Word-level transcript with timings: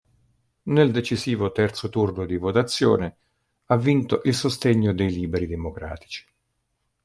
Nel 0.63 0.89
decisivo 0.91 1.51
terzo 1.51 1.87
turno 1.89 2.25
di 2.25 2.35
votazione, 2.35 3.17
ha 3.65 3.77
vinto 3.77 4.21
il 4.23 4.33
sostegno 4.33 4.95
dei 4.95 5.11
Liberi 5.11 5.45
Democratici. 5.45 6.25